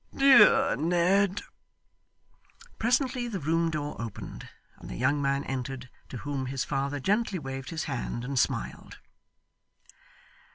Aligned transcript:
'Dear 0.15 0.75
Ned!' 0.77 1.43
Presently 2.79 3.27
the 3.27 3.39
room 3.39 3.69
door 3.69 3.95
opened, 4.01 4.49
and 4.77 4.89
the 4.89 4.95
young 4.95 5.21
man 5.21 5.43
entered; 5.43 5.91
to 6.09 6.17
whom 6.17 6.47
his 6.47 6.63
father 6.65 6.99
gently 6.99 7.37
waved 7.37 7.69
his 7.69 7.83
hand, 7.83 8.25
and 8.25 8.39
smiled. 8.39 8.97